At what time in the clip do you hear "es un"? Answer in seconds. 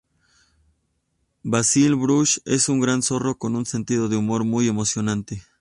2.45-2.79